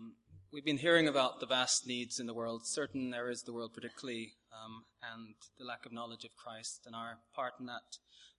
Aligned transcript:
Um, 0.00 0.12
we've 0.50 0.64
been 0.64 0.78
hearing 0.78 1.08
about 1.08 1.40
the 1.40 1.46
vast 1.46 1.86
needs 1.86 2.20
in 2.20 2.26
the 2.26 2.32
world, 2.32 2.66
certain 2.66 3.12
areas 3.12 3.42
of 3.42 3.46
the 3.46 3.52
world 3.52 3.74
particularly, 3.74 4.32
um, 4.50 4.84
and 5.12 5.34
the 5.58 5.64
lack 5.66 5.84
of 5.84 5.92
knowledge 5.92 6.24
of 6.24 6.36
Christ 6.36 6.84
and 6.86 6.94
our 6.94 7.18
part 7.34 7.54
in 7.60 7.66
that. 7.66 7.98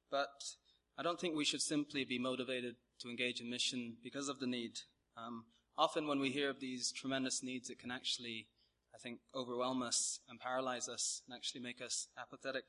But 0.10 0.55
I 0.97 1.04
don't 1.04 1.20
think 1.20 1.36
we 1.36 1.46
should 1.46 1.62
simply 1.62 2.04
be 2.04 2.18
motivated 2.18 2.78
to 3.02 3.10
engage 3.10 3.42
in 3.42 3.50
mission 3.50 3.97
because 4.04 4.28
of 4.28 4.39
the 4.39 4.47
need. 4.47 4.79
Um, 5.16 5.46
often 5.78 6.08
when 6.08 6.20
we 6.20 6.32
hear 6.32 6.50
of 6.50 6.60
these 6.60 6.92
tremendous 6.92 7.44
needs, 7.44 7.70
it 7.70 7.78
can 7.78 7.92
actually, 7.92 8.48
I 8.96 8.98
think, 8.98 9.20
overwhelm 9.36 9.84
us 9.84 10.20
and 10.30 10.40
paralyze 10.40 10.90
us 10.90 11.22
and 11.28 11.36
actually 11.36 11.62
make 11.62 11.80
us 11.80 12.08
apathetic. 12.18 12.66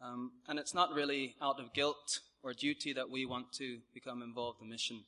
Um, 0.00 0.32
and 0.48 0.58
it's 0.58 0.74
not 0.74 0.94
really 0.94 1.34
out 1.42 1.60
of 1.60 1.74
guilt 1.74 2.20
or 2.42 2.54
duty 2.54 2.94
that 2.94 3.10
we 3.10 3.26
want 3.26 3.52
to 3.58 3.80
become 3.92 4.22
involved 4.22 4.62
in 4.62 4.70
mission. 4.70 5.04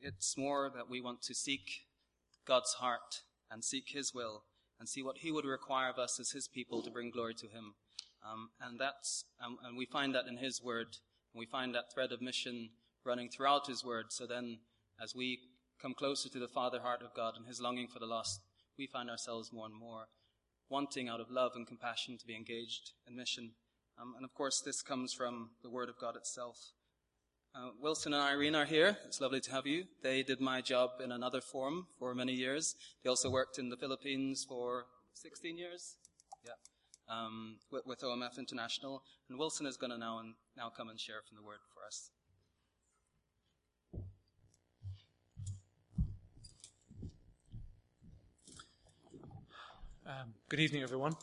It's 0.00 0.36
more 0.36 0.70
that 0.76 0.88
we 0.88 1.00
want 1.00 1.22
to 1.22 1.34
seek 1.34 1.85
God's 2.46 2.74
heart 2.74 3.22
and 3.50 3.64
seek 3.64 3.88
His 3.88 4.12
will 4.14 4.44
and 4.78 4.88
see 4.88 5.02
what 5.02 5.18
He 5.18 5.32
would 5.32 5.44
require 5.44 5.90
of 5.90 5.98
us 5.98 6.18
as 6.20 6.30
His 6.30 6.48
people 6.48 6.82
to 6.82 6.90
bring 6.90 7.10
glory 7.10 7.34
to 7.34 7.46
Him. 7.46 7.74
Um, 8.24 8.50
and 8.60 8.78
that's, 8.78 9.24
um, 9.44 9.58
and 9.64 9.76
we 9.76 9.86
find 9.86 10.14
that 10.14 10.26
in 10.28 10.38
His 10.38 10.62
Word. 10.62 10.96
And 11.34 11.38
we 11.38 11.46
find 11.46 11.74
that 11.74 11.92
thread 11.92 12.12
of 12.12 12.22
mission 12.22 12.70
running 13.04 13.28
throughout 13.28 13.66
His 13.66 13.84
Word. 13.84 14.06
So 14.10 14.26
then, 14.26 14.58
as 15.02 15.14
we 15.14 15.40
come 15.80 15.94
closer 15.94 16.28
to 16.28 16.38
the 16.38 16.48
Father 16.48 16.80
heart 16.80 17.02
of 17.02 17.14
God 17.14 17.34
and 17.36 17.46
His 17.46 17.60
longing 17.60 17.88
for 17.88 17.98
the 17.98 18.06
lost, 18.06 18.40
we 18.78 18.86
find 18.86 19.10
ourselves 19.10 19.52
more 19.52 19.66
and 19.66 19.74
more 19.74 20.06
wanting 20.68 21.08
out 21.08 21.20
of 21.20 21.30
love 21.30 21.52
and 21.54 21.66
compassion 21.66 22.18
to 22.18 22.26
be 22.26 22.34
engaged 22.34 22.92
in 23.06 23.16
mission. 23.16 23.52
Um, 24.00 24.14
and 24.16 24.24
of 24.24 24.34
course, 24.34 24.60
this 24.60 24.82
comes 24.82 25.14
from 25.14 25.50
the 25.62 25.70
Word 25.70 25.88
of 25.88 25.98
God 25.98 26.16
itself. 26.16 26.72
Uh, 27.56 27.70
Wilson 27.80 28.12
and 28.12 28.22
Irene 28.22 28.54
are 28.54 28.66
here. 28.66 28.98
It's 29.06 29.18
lovely 29.18 29.40
to 29.40 29.50
have 29.50 29.66
you. 29.66 29.84
They 30.02 30.22
did 30.22 30.42
my 30.42 30.60
job 30.60 30.90
in 31.02 31.10
another 31.10 31.40
form 31.40 31.86
for 31.98 32.14
many 32.14 32.34
years. 32.34 32.74
They 33.02 33.08
also 33.08 33.30
worked 33.30 33.58
in 33.58 33.70
the 33.70 33.78
Philippines 33.78 34.44
for 34.46 34.84
16 35.14 35.56
years. 35.56 35.96
Yeah. 36.44 36.50
Um, 37.08 37.56
with, 37.70 37.86
with, 37.86 38.00
OMF 38.02 38.36
International. 38.38 39.02
And 39.30 39.38
Wilson 39.38 39.64
is 39.64 39.78
going 39.78 39.90
to 39.90 39.96
now, 39.96 40.20
now 40.54 40.68
come 40.68 40.90
and 40.90 41.00
share 41.00 41.22
from 41.26 41.38
the 41.38 41.42
Word 41.42 41.60
for 41.72 41.86
us. 41.86 42.10
Um, 50.06 50.34
good 50.50 50.60
evening, 50.60 50.82
everyone. 50.82 51.14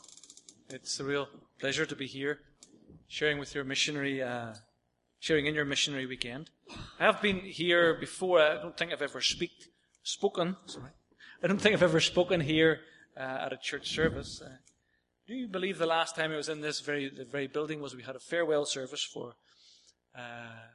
It's 0.68 0.98
a 0.98 1.04
real 1.04 1.28
pleasure 1.60 1.86
to 1.86 1.94
be 1.94 2.08
here, 2.08 2.40
sharing 3.06 3.38
with 3.38 3.54
your 3.54 3.62
missionary, 3.62 4.20
uh, 4.20 4.54
sharing 5.24 5.46
in 5.46 5.54
your 5.54 5.64
missionary 5.64 6.04
weekend. 6.04 6.50
I 7.00 7.06
have 7.06 7.22
been 7.22 7.40
here 7.40 7.94
before. 7.94 8.40
I 8.40 8.60
don't 8.60 8.76
think 8.76 8.92
I've 8.92 9.00
ever 9.00 9.22
speak, 9.22 9.52
spoken. 10.02 10.54
Sorry, 10.66 10.90
I 11.42 11.46
don't 11.46 11.58
think 11.58 11.74
I've 11.74 11.82
ever 11.82 12.00
spoken 12.00 12.42
here 12.42 12.80
uh, 13.16 13.46
at 13.46 13.50
a 13.50 13.56
church 13.56 13.88
service. 13.88 14.42
Uh, 14.44 14.50
do 15.26 15.32
you 15.32 15.48
believe 15.48 15.78
the 15.78 15.86
last 15.86 16.14
time 16.14 16.30
I 16.30 16.36
was 16.36 16.50
in 16.50 16.60
this 16.60 16.80
very 16.80 17.08
the 17.08 17.24
very 17.24 17.46
building 17.46 17.80
was 17.80 17.96
we 17.96 18.02
had 18.02 18.16
a 18.16 18.20
farewell 18.20 18.66
service 18.66 19.02
for 19.02 19.32
uh, 20.14 20.66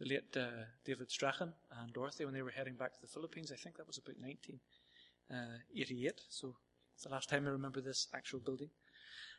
the 0.00 0.06
late 0.06 0.36
uh, 0.36 0.64
David 0.84 1.08
Strachan 1.08 1.52
and 1.78 1.92
Dorothy 1.92 2.24
when 2.24 2.34
they 2.34 2.42
were 2.42 2.50
heading 2.50 2.74
back 2.74 2.92
to 2.94 3.00
the 3.00 3.06
Philippines? 3.06 3.52
I 3.52 3.56
think 3.56 3.76
that 3.76 3.86
was 3.86 3.98
about 3.98 4.16
1988. 4.20 6.10
Uh, 6.10 6.14
so 6.28 6.56
it's 6.96 7.04
the 7.04 7.10
last 7.10 7.28
time 7.28 7.46
I 7.46 7.50
remember 7.50 7.80
this 7.80 8.08
actual 8.12 8.40
building. 8.40 8.70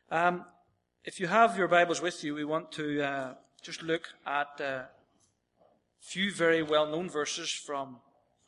Um, 0.09 0.45
if 1.03 1.19
you 1.19 1.27
have 1.27 1.57
your 1.57 1.67
Bibles 1.67 2.01
with 2.01 2.23
you, 2.23 2.35
we 2.35 2.45
want 2.45 2.71
to 2.73 3.03
uh, 3.03 3.33
just 3.61 3.83
look 3.83 4.09
at 4.25 4.59
a 4.59 4.65
uh, 4.65 4.85
few 5.99 6.33
very 6.33 6.63
well 6.63 6.87
known 6.87 7.09
verses 7.09 7.51
from 7.51 7.97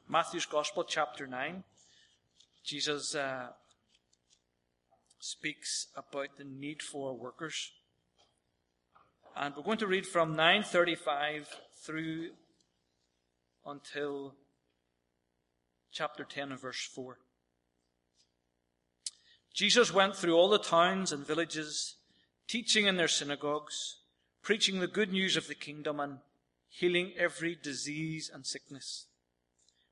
Matthew's 0.08 0.45
Gospel, 0.45 0.84
chapter 0.84 1.28
9. 1.28 1.64
Jesus 2.64 3.16
uh, 3.16 3.48
speaks 5.20 5.88
about 5.95 6.38
the 6.38 6.44
need 6.44 6.81
for 6.81 7.16
workers. 7.16 7.72
And 9.36 9.56
we're 9.56 9.63
going 9.63 9.78
to 9.80 9.88
read 9.88 10.06
from 10.06 10.36
935 10.36 11.47
through 11.84 12.30
until 13.66 14.36
chapter 15.91 16.24
10 16.24 16.52
and 16.52 16.59
verse 16.59 16.90
4. 16.94 17.18
Jesus 19.53 19.94
went 19.94 20.16
through 20.16 20.36
all 20.36 20.50
the 20.50 20.57
towns 20.57 21.12
and 21.12 21.25
villages, 21.25 21.97
teaching 22.47 22.86
in 22.86 22.97
their 22.97 23.07
synagogues, 23.07 23.97
preaching 24.41 24.79
the 24.79 24.88
good 24.88 25.12
news 25.12 25.38
of 25.38 25.47
the 25.47 25.56
kingdom 25.56 26.00
and 26.00 26.19
healing 26.69 27.13
every 27.18 27.56
disease 27.56 28.29
and 28.34 28.46
sickness. 28.46 29.06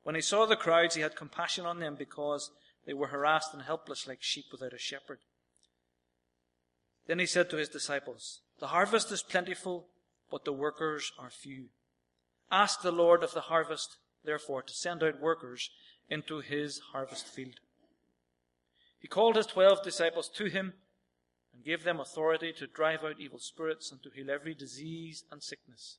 When 0.03 0.15
he 0.15 0.21
saw 0.21 0.45
the 0.45 0.55
crowds, 0.55 0.95
he 0.95 1.01
had 1.01 1.15
compassion 1.15 1.65
on 1.65 1.79
them 1.79 1.95
because 1.95 2.51
they 2.85 2.93
were 2.93 3.07
harassed 3.07 3.53
and 3.53 3.63
helpless 3.63 4.07
like 4.07 4.21
sheep 4.21 4.45
without 4.51 4.73
a 4.73 4.79
shepherd. 4.79 5.19
Then 7.07 7.19
he 7.19 7.25
said 7.25 7.49
to 7.49 7.57
his 7.57 7.69
disciples, 7.69 8.41
The 8.59 8.67
harvest 8.67 9.11
is 9.11 9.23
plentiful, 9.23 9.87
but 10.31 10.45
the 10.45 10.53
workers 10.53 11.11
are 11.19 11.29
few. 11.29 11.65
Ask 12.51 12.81
the 12.81 12.91
Lord 12.91 13.23
of 13.23 13.33
the 13.33 13.41
harvest, 13.41 13.97
therefore, 14.23 14.63
to 14.63 14.73
send 14.73 15.03
out 15.03 15.19
workers 15.19 15.69
into 16.09 16.39
his 16.39 16.79
harvest 16.91 17.27
field. 17.27 17.59
He 18.99 19.07
called 19.07 19.35
his 19.35 19.45
twelve 19.45 19.83
disciples 19.83 20.29
to 20.35 20.45
him 20.45 20.73
and 21.53 21.63
gave 21.63 21.83
them 21.83 21.99
authority 21.99 22.53
to 22.53 22.67
drive 22.67 23.03
out 23.03 23.19
evil 23.19 23.39
spirits 23.39 23.91
and 23.91 24.01
to 24.03 24.09
heal 24.09 24.29
every 24.29 24.53
disease 24.53 25.23
and 25.31 25.41
sickness. 25.41 25.97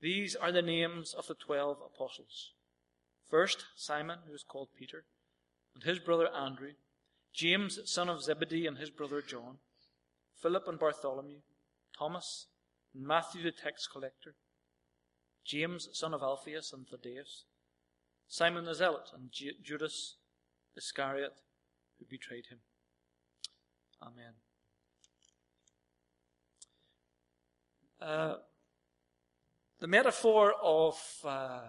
These 0.00 0.34
are 0.34 0.52
the 0.52 0.62
names 0.62 1.14
of 1.14 1.26
the 1.26 1.34
twelve 1.34 1.78
apostles. 1.84 2.52
First, 3.28 3.66
Simon, 3.76 4.20
who 4.26 4.34
is 4.34 4.42
called 4.42 4.68
Peter, 4.76 5.04
and 5.74 5.84
his 5.84 5.98
brother 5.98 6.28
Andrew, 6.34 6.72
James, 7.32 7.78
son 7.84 8.08
of 8.08 8.22
Zebedee, 8.22 8.66
and 8.66 8.78
his 8.78 8.90
brother 8.90 9.22
John, 9.22 9.58
Philip 10.40 10.66
and 10.66 10.78
Bartholomew, 10.78 11.40
Thomas, 11.96 12.46
and 12.94 13.06
Matthew 13.06 13.42
the 13.42 13.52
tax 13.52 13.86
collector, 13.86 14.34
James, 15.44 15.88
son 15.92 16.14
of 16.14 16.22
Alphaeus 16.22 16.72
and 16.72 16.86
Thaddeus, 16.88 17.44
Simon 18.26 18.64
the 18.64 18.74
Zealot, 18.74 19.10
and 19.14 19.30
Judas 19.30 20.16
Iscariot, 20.76 21.34
who 21.98 22.06
betrayed 22.08 22.46
him. 22.46 22.58
Amen. 24.02 24.32
Uh, 28.00 28.36
the 29.78 29.86
metaphor 29.86 30.54
of 30.62 30.98
uh, 31.24 31.60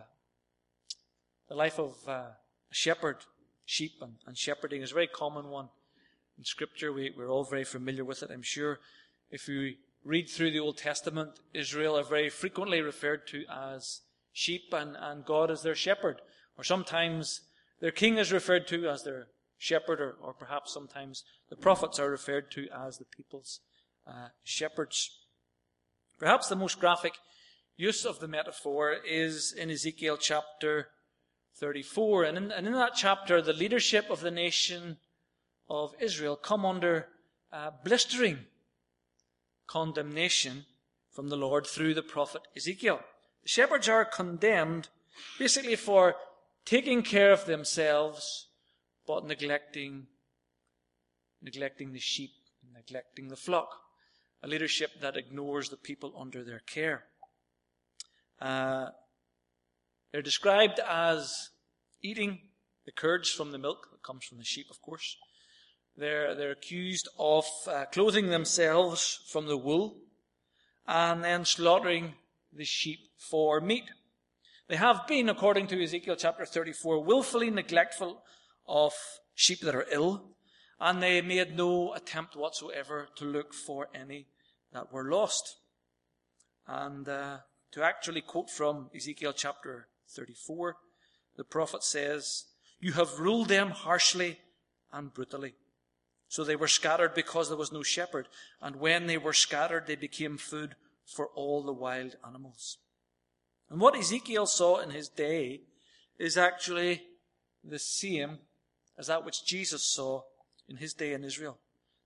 the 1.49 1.55
life 1.55 1.77
of 1.77 1.97
uh, 2.07 2.11
a 2.11 2.35
shepherd, 2.71 3.17
sheep, 3.65 3.93
and, 4.01 4.13
and, 4.25 4.37
shepherding 4.37 4.81
is 4.81 4.91
a 4.91 4.93
very 4.93 5.07
common 5.07 5.49
one 5.49 5.67
in 6.37 6.45
Scripture. 6.45 6.93
We, 6.93 7.13
we're 7.17 7.29
all 7.29 7.43
very 7.43 7.65
familiar 7.65 8.05
with 8.05 8.23
it. 8.23 8.31
I'm 8.31 8.41
sure 8.41 8.79
if 9.29 9.49
you 9.49 9.75
read 10.05 10.29
through 10.29 10.51
the 10.51 10.59
Old 10.59 10.77
Testament, 10.77 11.31
Israel 11.53 11.97
are 11.97 12.03
very 12.03 12.29
frequently 12.29 12.81
referred 12.81 13.27
to 13.27 13.43
as 13.53 14.01
sheep 14.31 14.73
and, 14.73 14.95
and 14.97 15.25
God 15.25 15.51
as 15.51 15.63
their 15.63 15.75
shepherd. 15.75 16.21
Or 16.57 16.63
sometimes 16.63 17.41
their 17.81 17.91
king 17.91 18.17
is 18.17 18.31
referred 18.31 18.67
to 18.67 18.87
as 18.87 19.03
their 19.03 19.27
shepherd, 19.61 20.01
or, 20.01 20.15
or 20.19 20.33
perhaps 20.33 20.73
sometimes 20.73 21.23
the 21.49 21.55
prophets 21.55 21.99
are 21.99 22.09
referred 22.09 22.49
to 22.49 22.67
as 22.75 22.97
the 22.97 23.05
people's 23.05 23.59
uh, 24.07 24.29
shepherds. 24.43 25.11
Perhaps 26.17 26.49
the 26.49 26.55
most 26.55 26.79
graphic 26.79 27.13
use 27.77 28.03
of 28.03 28.19
the 28.19 28.27
metaphor 28.27 28.95
is 29.07 29.53
in 29.53 29.69
Ezekiel 29.69 30.17
chapter 30.17 30.87
34. 31.57 32.23
And 32.23 32.37
in, 32.37 32.51
and 32.51 32.65
in 32.65 32.73
that 32.73 32.93
chapter, 32.95 33.39
the 33.39 33.53
leadership 33.53 34.09
of 34.09 34.21
the 34.21 34.31
nation 34.31 34.97
of 35.69 35.93
Israel 35.99 36.35
come 36.35 36.65
under 36.65 37.09
uh, 37.53 37.69
blistering 37.85 38.39
condemnation 39.67 40.65
from 41.11 41.29
the 41.29 41.37
Lord 41.37 41.67
through 41.67 41.93
the 41.93 42.01
prophet 42.01 42.41
Ezekiel. 42.57 42.99
The 43.43 43.49
shepherds 43.49 43.87
are 43.87 44.05
condemned 44.05 44.89
basically 45.37 45.75
for 45.75 46.15
taking 46.65 47.03
care 47.03 47.31
of 47.31 47.45
themselves 47.45 48.47
but 49.07 49.25
neglecting, 49.25 50.07
neglecting 51.41 51.93
the 51.93 51.99
sheep, 51.99 52.31
neglecting 52.73 53.27
the 53.27 53.35
flock. 53.35 53.69
A 54.43 54.47
leadership 54.47 54.89
that 55.01 55.17
ignores 55.17 55.69
the 55.69 55.77
people 55.77 56.13
under 56.17 56.43
their 56.43 56.61
care. 56.65 57.03
Uh, 58.39 58.87
they're 60.11 60.23
described 60.23 60.79
as 60.79 61.49
eating 62.01 62.39
the 62.85 62.91
curds 62.91 63.29
from 63.29 63.51
the 63.51 63.59
milk 63.59 63.87
that 63.91 64.03
comes 64.03 64.25
from 64.25 64.39
the 64.39 64.43
sheep, 64.43 64.65
of 64.71 64.81
course. 64.81 65.15
They're, 65.95 66.33
they're 66.33 66.51
accused 66.51 67.07
of 67.19 67.45
uh, 67.67 67.85
clothing 67.91 68.29
themselves 68.29 69.19
from 69.27 69.45
the 69.45 69.57
wool 69.57 69.97
and 70.87 71.23
then 71.23 71.45
slaughtering 71.45 72.15
the 72.51 72.65
sheep 72.65 72.99
for 73.17 73.61
meat. 73.61 73.85
They 74.67 74.77
have 74.77 75.05
been, 75.07 75.29
according 75.29 75.67
to 75.67 75.83
Ezekiel 75.83 76.15
chapter 76.15 76.45
34, 76.45 77.03
willfully 77.03 77.49
neglectful 77.49 78.23
of 78.67 78.93
sheep 79.33 79.61
that 79.61 79.75
are 79.75 79.87
ill, 79.91 80.35
and 80.79 81.01
they 81.01 81.21
made 81.21 81.55
no 81.55 81.93
attempt 81.93 82.35
whatsoever 82.35 83.07
to 83.15 83.25
look 83.25 83.53
for 83.53 83.89
any 83.93 84.27
that 84.73 84.91
were 84.91 85.09
lost. 85.09 85.57
And 86.67 87.07
uh, 87.07 87.37
to 87.71 87.83
actually 87.83 88.21
quote 88.21 88.49
from 88.49 88.89
Ezekiel 88.95 89.33
chapter 89.33 89.87
34, 90.09 90.77
the 91.37 91.43
prophet 91.43 91.83
says, 91.83 92.45
You 92.79 92.93
have 92.93 93.19
ruled 93.19 93.47
them 93.47 93.69
harshly 93.69 94.39
and 94.91 95.13
brutally. 95.13 95.55
So 96.27 96.43
they 96.43 96.55
were 96.55 96.67
scattered 96.67 97.13
because 97.13 97.49
there 97.49 97.57
was 97.57 97.71
no 97.71 97.83
shepherd. 97.83 98.27
And 98.61 98.77
when 98.77 99.07
they 99.07 99.17
were 99.17 99.33
scattered, 99.33 99.85
they 99.85 99.95
became 99.95 100.37
food 100.37 100.75
for 101.05 101.27
all 101.35 101.61
the 101.61 101.73
wild 101.73 102.15
animals. 102.25 102.77
And 103.69 103.79
what 103.79 103.97
Ezekiel 103.97 104.45
saw 104.45 104.79
in 104.79 104.91
his 104.91 105.09
day 105.09 105.61
is 106.17 106.37
actually 106.37 107.03
the 107.63 107.79
same 107.79 108.39
as 108.97 109.07
that 109.07 109.25
which 109.25 109.45
Jesus 109.45 109.83
saw 109.83 110.21
in 110.67 110.77
his 110.77 110.93
day 110.93 111.13
in 111.13 111.23
Israel. 111.23 111.57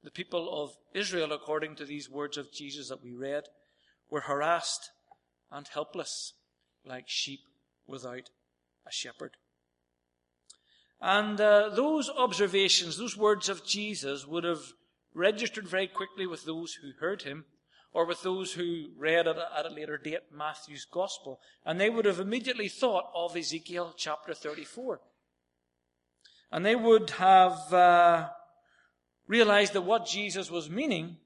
The 0.04 0.12
people 0.12 0.64
of 0.64 0.76
Israel, 0.94 1.32
according 1.32 1.76
to 1.78 1.86
these 1.86 2.10
words 2.10 2.38
of 2.38 2.52
Jesus 2.52 2.90
that 2.90 3.04
we 3.04 3.14
read, 3.14 3.44
were 4.10 4.22
harassed 4.22 4.92
and 5.52 5.68
helpless 5.68 6.34
like 6.86 7.06
sheep 7.08 7.40
without 7.88 8.30
a 8.88 8.92
shepherd. 8.92 9.32
And 11.02 11.40
uh, 11.42 11.70
those 11.70 12.10
observations, 12.10 12.98
those 12.98 13.18
words 13.18 13.50
of 13.50 13.66
Jesus 13.66 14.26
would 14.26 14.44
have 14.44 14.74
registered 15.14 15.68
very 15.68 15.88
quickly 15.88 16.28
with 16.28 16.46
those 16.46 16.76
who 16.76 16.92
heard 17.00 17.24
him 17.24 17.46
or 17.94 18.06
with 18.06 18.22
those 18.24 18.54
who 18.54 18.90
read 18.98 19.28
at 19.28 19.38
a, 19.38 19.48
at 19.58 19.66
a 19.66 19.74
later 19.74 19.98
date 19.98 20.32
Matthew's 20.32 20.86
Gospel. 20.86 21.40
And 21.66 21.80
they 21.80 21.90
would 21.90 22.06
have 22.06 22.20
immediately 22.20 22.68
thought 22.68 23.06
of 23.16 23.36
Ezekiel 23.36 23.94
chapter 23.98 24.34
34. 24.34 25.00
And 26.52 26.66
they 26.66 26.76
would 26.76 27.10
have 27.12 27.74
uh, 27.74 28.30
realized 29.28 29.74
that 29.74 29.82
what 29.82 30.06
Jesus 30.06 30.50
was 30.50 30.70
meaning 30.70 31.18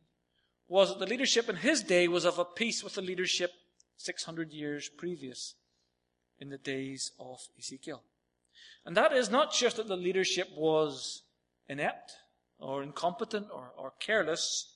was 0.68 0.90
that 0.90 1.00
the 1.00 1.08
leadership 1.08 1.50
in 1.50 1.58
his 1.58 1.84
day 1.84 2.08
was 2.08 2.26
of 2.26 2.40
a 2.40 2.46
piece 2.46 2.84
with 2.84 2.96
the 2.96 3.02
leadership 3.02 3.52
600 3.98 4.52
years 4.52 4.90
previous 4.90 5.56
in 6.40 6.50
the 6.50 6.58
days 6.58 7.12
of 7.20 7.40
Ezekiel. 7.58 8.04
And 8.86 8.96
that 8.96 9.12
is 9.12 9.30
not 9.30 9.54
just 9.54 9.78
that 9.78 9.88
the 9.88 9.98
leadership 9.98 10.50
was 10.56 11.24
inept 11.68 12.14
or 12.60 12.82
incompetent 12.82 13.48
or, 13.54 13.72
or 13.78 13.94
careless, 14.00 14.74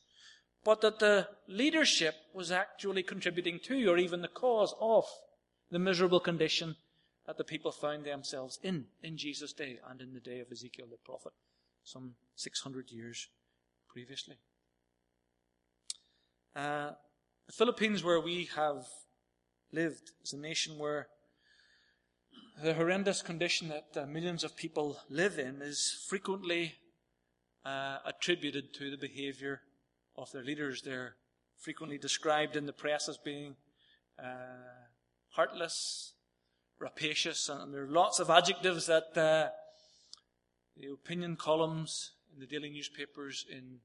but 0.64 0.82
that 0.82 1.00
the 1.00 1.28
leadership 1.48 2.16
was 2.34 2.52
actually 2.52 3.04
contributing 3.04 3.60
to 3.64 3.88
or 3.88 3.98
even 3.98 4.22
the 4.22 4.28
cause 4.28 4.74
of 4.80 5.06
the 5.72 5.80
miserable 5.80 6.20
condition 6.20 6.76
that 7.26 7.38
the 7.38 7.44
people 7.44 7.72
found 7.72 8.06
themselves 8.06 8.60
in 8.64 8.86
in 9.02 9.18
Jesus' 9.18 9.54
day 9.54 9.80
and 9.90 10.02
in 10.02 10.14
the 10.14 10.20
day 10.20 10.40
of 10.40 10.52
Ezekiel 10.52 10.88
the 10.90 10.98
prophet, 10.98 11.34
some 11.84 12.16
600 12.36 12.92
years 12.92 13.30
previously. 13.88 14.38
Uh, 16.56 16.92
the 17.48 17.54
Philippines, 17.54 18.04
where 18.04 18.20
we 18.20 18.50
have 18.56 18.86
lived, 19.72 20.12
is 20.24 20.34
a 20.34 20.38
nation 20.38 20.78
where 20.78 21.08
the 22.62 22.74
horrendous 22.74 23.22
condition 23.22 23.70
that 23.70 24.02
uh, 24.02 24.06
millions 24.06 24.44
of 24.44 24.56
people 24.56 25.00
live 25.10 25.40
in 25.40 25.62
is 25.62 26.06
frequently 26.08 26.76
uh, 27.66 27.98
attributed 28.06 28.74
to 28.74 28.92
the 28.92 28.98
behavior 28.98 29.62
of 30.16 30.32
their 30.32 30.44
leaders. 30.44 30.82
They're 30.82 31.16
frequently 31.58 31.98
described 31.98 32.56
in 32.56 32.66
the 32.66 32.74
press 32.74 33.10
as 33.10 33.18
being 33.18 33.56
uh, 34.22 34.88
heartless, 35.30 36.14
rapacious, 36.84 37.48
and 37.48 37.74
there 37.74 37.84
are 37.84 37.88
lots 37.88 38.20
of 38.20 38.30
adjectives 38.30 38.88
that 38.88 39.18
uh, 39.18 39.50
the 40.76 40.88
opinion 40.92 41.38
columns 41.38 42.12
in 42.34 42.42
the 42.42 42.46
daily 42.46 42.70
newspapers 42.70 43.46
in 43.50 43.80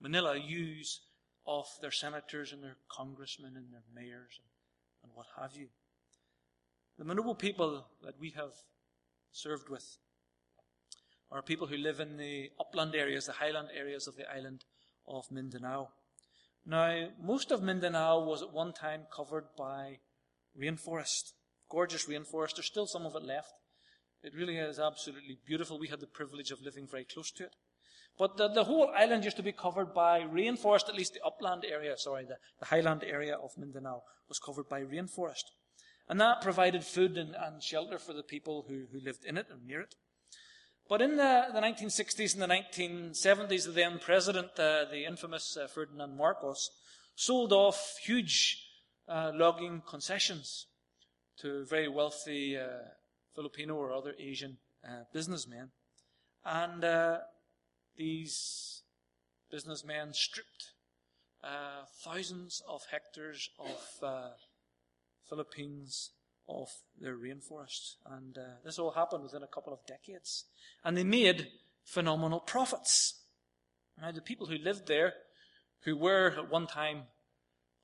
Manila 0.00 0.36
use 0.38 1.00
of 1.46 1.66
their 1.82 1.90
senators 1.90 2.52
and 2.52 2.62
their 2.62 2.76
congressmen 2.90 3.54
and 3.56 3.72
their 3.72 3.84
mayors 3.94 4.40
and, 4.40 4.48
and 5.02 5.12
what 5.14 5.26
have 5.38 5.54
you. 5.56 5.68
The 6.98 7.04
Manobo 7.04 7.38
people 7.38 7.86
that 8.02 8.18
we 8.18 8.30
have 8.30 8.52
served 9.30 9.68
with 9.68 9.98
are 11.30 11.42
people 11.42 11.66
who 11.66 11.76
live 11.76 12.00
in 12.00 12.16
the 12.16 12.50
upland 12.58 12.94
areas, 12.94 13.26
the 13.26 13.32
highland 13.32 13.68
areas 13.76 14.06
of 14.06 14.16
the 14.16 14.30
island 14.30 14.64
of 15.06 15.30
Mindanao. 15.30 15.90
Now, 16.64 17.08
most 17.22 17.50
of 17.50 17.62
Mindanao 17.62 18.24
was 18.24 18.42
at 18.42 18.52
one 18.52 18.72
time 18.72 19.02
covered 19.14 19.48
by 19.56 19.98
rainforest, 20.58 21.32
gorgeous 21.68 22.06
rainforest. 22.06 22.56
There's 22.56 22.66
still 22.66 22.86
some 22.86 23.06
of 23.06 23.14
it 23.14 23.24
left. 23.24 23.52
It 24.22 24.34
really 24.34 24.56
is 24.56 24.78
absolutely 24.78 25.38
beautiful. 25.46 25.78
We 25.78 25.88
had 25.88 26.00
the 26.00 26.06
privilege 26.06 26.50
of 26.50 26.62
living 26.62 26.86
very 26.86 27.04
close 27.04 27.30
to 27.32 27.44
it. 27.44 27.54
But 28.18 28.36
the, 28.36 28.48
the 28.48 28.64
whole 28.64 28.90
island 28.96 29.24
used 29.24 29.36
to 29.36 29.44
be 29.44 29.52
covered 29.52 29.94
by 29.94 30.22
rainforest, 30.22 30.88
at 30.88 30.96
least 30.96 31.14
the 31.14 31.24
upland 31.24 31.64
area, 31.64 31.96
sorry, 31.96 32.24
the, 32.24 32.36
the 32.58 32.66
highland 32.66 33.04
area 33.04 33.36
of 33.36 33.56
Mindanao 33.56 34.02
was 34.28 34.40
covered 34.40 34.68
by 34.68 34.80
rainforest. 34.80 35.44
And 36.08 36.20
that 36.20 36.42
provided 36.42 36.84
food 36.84 37.16
and, 37.16 37.36
and 37.36 37.62
shelter 37.62 37.98
for 37.98 38.12
the 38.12 38.24
people 38.24 38.64
who, 38.66 38.86
who 38.92 39.00
lived 39.00 39.24
in 39.24 39.36
it 39.36 39.46
and 39.50 39.64
near 39.64 39.82
it. 39.82 39.94
But 40.88 41.02
in 41.02 41.16
the, 41.16 41.46
the 41.52 41.60
1960s 41.60 42.32
and 42.32 42.42
the 42.42 42.46
1970s, 42.46 43.66
the 43.66 43.72
then 43.72 43.98
president, 43.98 44.58
uh, 44.58 44.86
the 44.90 45.04
infamous 45.06 45.56
uh, 45.56 45.68
Ferdinand 45.68 46.16
Marcos, 46.16 46.70
sold 47.14 47.52
off 47.52 47.98
huge 48.02 48.64
uh, 49.06 49.30
logging 49.34 49.82
concessions 49.86 50.66
to 51.40 51.64
very 51.64 51.88
wealthy 51.88 52.56
uh, 52.56 52.66
Filipino 53.34 53.74
or 53.74 53.92
other 53.92 54.14
Asian 54.18 54.58
uh, 54.84 55.04
businessmen. 55.12 55.70
And 56.44 56.84
uh, 56.84 57.18
these 57.96 58.82
businessmen 59.50 60.12
stripped 60.12 60.72
thousands 62.04 62.62
of 62.68 62.82
hectares 62.90 63.50
of 63.58 64.34
Philippines 65.28 66.10
of 66.48 66.68
their 67.00 67.16
rainforests. 67.16 67.96
And 68.06 68.36
uh, 68.38 68.42
this 68.64 68.78
all 68.78 68.92
happened 68.92 69.22
within 69.22 69.42
a 69.42 69.46
couple 69.48 69.72
of 69.72 69.86
decades. 69.86 70.44
And 70.84 70.96
they 70.96 71.04
made 71.04 71.48
phenomenal 71.84 72.40
profits. 72.40 73.20
Now, 74.00 74.12
the 74.12 74.22
people 74.22 74.46
who 74.46 74.56
lived 74.56 74.86
there, 74.86 75.12
who 75.84 75.96
were 75.96 76.34
at 76.38 76.50
one 76.50 76.66
time 76.66 77.02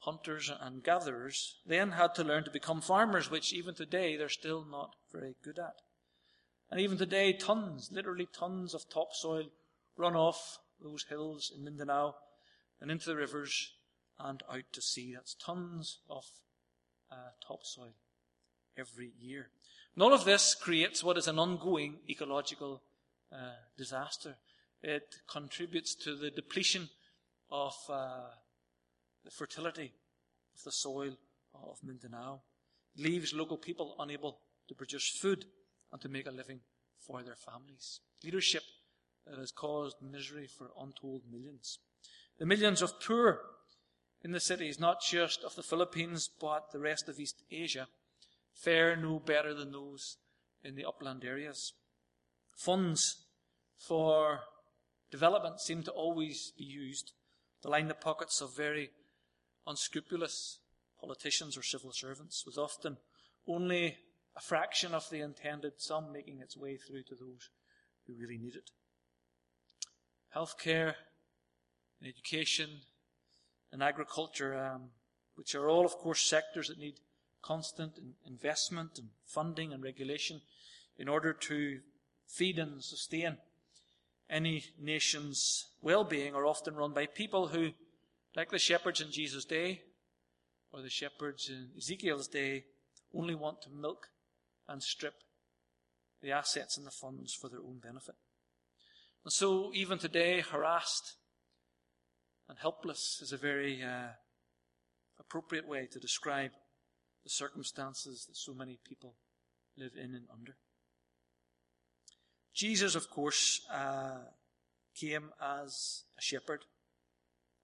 hunters 0.05 0.51
and 0.61 0.83
gatherers, 0.83 1.57
then 1.67 1.93
had 1.93 2.15
to 2.15 2.25
learn 2.25 2.45
to 2.45 2.51
become 2.51 2.81
farmers, 2.81 3.31
which 3.31 3.53
even 3.53 3.75
today 3.75 4.17
they're 4.17 4.29
still 4.29 4.65
not 4.71 4.95
very 5.13 5.35
good 5.43 5.59
at. 5.59 5.81
And 6.71 6.81
even 6.81 6.99
today, 6.99 7.33
tons, 7.33 7.91
literally 7.93 8.29
tons 8.33 8.75
of 8.75 8.89
topsoil 8.89 9.47
run 9.97 10.17
off 10.17 10.59
those 10.83 11.05
hills 11.09 11.53
in 11.55 11.65
Mindanao 11.65 12.15
and 12.81 12.91
into 12.91 13.07
the 13.07 13.17
rivers 13.17 13.73
and 14.19 14.43
out 14.53 14.65
to 14.73 14.83
sea. 14.83 15.15
That's 15.15 15.35
tons 15.35 15.99
of 16.09 16.25
uh, 17.11 17.31
topsoil 17.47 17.95
every 18.77 19.13
year. 19.19 19.49
And 19.95 20.03
all 20.03 20.13
of 20.13 20.25
this 20.25 20.55
creates 20.55 21.05
what 21.05 21.17
is 21.17 21.29
an 21.29 21.39
ongoing 21.39 21.99
ecological 22.09 22.83
uh, 23.33 23.55
disaster. 23.77 24.37
It 24.83 25.15
contributes 25.31 25.95
to 25.97 26.17
the 26.17 26.31
depletion 26.31 26.89
of 27.51 27.75
uh, 27.89 28.31
the 29.25 29.31
fertility 29.31 29.93
of 30.55 30.63
the 30.65 30.73
soil 30.73 31.17
of 31.55 31.79
Mindanao. 31.83 32.43
It 32.97 33.03
leaves 33.03 33.35
local 33.35 33.57
people 33.57 33.97
unable 33.99 34.39
to 34.69 34.75
produce 34.75 35.09
food 35.09 35.47
and 35.93 36.01
to 36.01 36.09
make 36.09 36.27
a 36.27 36.31
living 36.31 36.61
for 36.99 37.23
their 37.23 37.37
families. 37.37 38.01
Leadership 38.23 38.63
that 39.27 39.39
has 39.39 39.51
caused 39.51 39.97
misery 40.03 40.47
for 40.47 40.71
untold 40.81 41.23
millions. 41.31 41.79
The 42.39 42.47
millions 42.47 42.83
of 42.83 43.01
poor 43.01 43.41
in 44.23 44.33
the 44.33 44.41
cities, 44.41 44.81
not 44.81 45.03
just 45.03 45.45
of 45.45 45.55
the 45.55 45.63
Philippines, 45.63 46.29
but 46.41 46.73
the 46.73 46.79
rest 46.79 47.09
of 47.09 47.21
East 47.21 47.43
Asia, 47.51 47.89
fare 48.53 48.97
no 48.97 49.19
better 49.19 49.55
than 49.55 49.73
those 49.73 50.17
in 50.63 50.75
the 50.75 50.85
upland 50.85 51.25
areas. 51.25 51.75
Funds 52.57 53.25
for 53.77 54.41
development 55.11 55.61
seem 55.61 55.83
to 55.83 55.91
always 55.91 56.53
be 56.57 56.65
used 56.65 57.13
to 57.63 57.69
line 57.69 57.89
the 57.89 57.95
pockets 57.95 58.41
of 58.41 58.57
very 58.57 58.91
unscrupulous 59.67 60.59
politicians 61.01 61.57
or 61.57 61.63
civil 61.63 61.93
servants, 61.93 62.45
with 62.47 62.59
often 62.59 62.97
only 63.47 63.97
a 64.37 64.41
fraction 64.41 64.95
of 64.95 65.09
the 65.11 65.21
intended 65.21 65.73
sum 65.77 66.13
making 66.13 66.41
its 66.41 66.57
way 66.57 66.77
through 66.77 67.03
to 67.03 67.15
those 67.15 67.51
who 68.07 68.15
really 68.15 68.39
need 68.39 68.57
it. 68.57 68.71
Healthcare 70.35 70.95
and 72.01 72.09
education 72.09 72.69
and 73.73 73.83
agriculture, 73.83 74.57
um, 74.57 74.91
which 75.37 75.55
are 75.55 75.69
all, 75.69 75.85
of 75.85 75.93
course, 75.93 76.23
sectors 76.23 76.69
that 76.69 76.79
need 76.79 76.95
constant 77.43 77.99
investment 78.27 78.99
and 78.99 79.09
funding 79.27 79.73
and 79.73 79.83
regulation 79.83 80.41
in 80.97 81.09
order 81.09 81.33
to 81.33 81.81
feed 82.27 82.59
and 82.59 82.83
sustain 82.83 83.37
any 84.31 84.65
nation's 84.81 85.67
well-being, 85.83 86.35
are 86.35 86.47
often 86.47 86.75
run 86.75 86.93
by 86.93 87.07
people 87.07 87.49
who, 87.49 87.71
like 88.37 88.51
the 88.51 88.59
shepherds 88.59 89.01
in 89.01 89.11
Jesus' 89.11 89.45
day, 89.45 89.83
or 90.73 90.83
the 90.83 90.91
shepherds 90.91 91.49
in 91.49 91.69
Ezekiel's 91.77 92.29
day, 92.29 92.65
only 93.15 93.35
want 93.35 93.63
to 93.63 93.71
milk 93.71 94.09
and 94.69 94.83
strip 94.83 95.15
the 96.21 96.33
assets 96.33 96.77
and 96.77 96.87
the 96.87 96.91
funds 96.91 97.35
for 97.35 97.49
their 97.49 97.61
own 97.61 97.79
benefit. 97.83 98.17
And 99.25 99.33
so, 99.33 99.71
even 99.75 99.99
today, 99.99 100.41
harassed 100.41 101.17
and 102.49 102.59
helpless 102.59 103.21
is 103.23 103.33
a 103.33 103.37
very 103.37 103.83
uh, 103.83 104.09
appropriate 105.19 105.69
way 105.69 105.87
to 105.93 105.99
describe 105.99 106.51
the 107.23 107.31
circumstances 107.31 108.27
that 108.27 108.37
so 108.37 108.53
many 108.53 108.79
people 108.87 109.15
live 109.79 109.93
in 109.97 110.15
and 110.15 110.27
under. 110.33 110.57
Jesus, 112.55 112.95
of 112.95 113.11
course, 113.11 113.63
uh, 113.73 114.19
came 114.95 115.31
as 115.43 116.05
a 116.19 116.23
shepherd, 116.23 116.61